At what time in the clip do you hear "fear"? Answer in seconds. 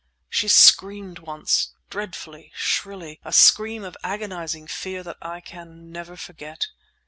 4.65-5.03